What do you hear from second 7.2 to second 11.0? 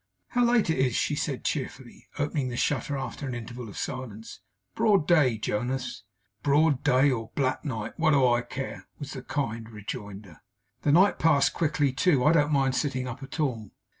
black night, what do I care!' was the kind rejoinder. 'The